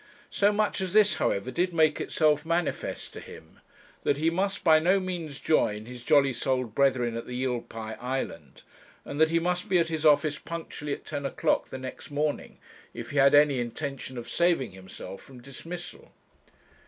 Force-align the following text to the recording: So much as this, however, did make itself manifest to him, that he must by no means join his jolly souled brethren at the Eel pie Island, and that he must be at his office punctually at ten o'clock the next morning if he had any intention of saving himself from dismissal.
So 0.31 0.51
much 0.51 0.81
as 0.81 0.93
this, 0.93 1.17
however, 1.17 1.51
did 1.51 1.75
make 1.75 2.01
itself 2.01 2.43
manifest 2.43 3.13
to 3.13 3.19
him, 3.19 3.59
that 4.01 4.17
he 4.17 4.31
must 4.31 4.63
by 4.63 4.79
no 4.79 4.99
means 4.99 5.39
join 5.39 5.85
his 5.85 6.03
jolly 6.03 6.33
souled 6.33 6.73
brethren 6.73 7.15
at 7.15 7.27
the 7.27 7.35
Eel 7.35 7.61
pie 7.61 7.95
Island, 8.01 8.63
and 9.05 9.21
that 9.21 9.29
he 9.29 9.37
must 9.37 9.69
be 9.69 9.77
at 9.77 9.89
his 9.89 10.03
office 10.03 10.39
punctually 10.39 10.93
at 10.93 11.05
ten 11.05 11.23
o'clock 11.23 11.67
the 11.69 11.77
next 11.77 12.09
morning 12.09 12.57
if 12.95 13.11
he 13.11 13.17
had 13.17 13.35
any 13.35 13.59
intention 13.59 14.17
of 14.17 14.27
saving 14.27 14.71
himself 14.71 15.21
from 15.21 15.39
dismissal. 15.39 16.11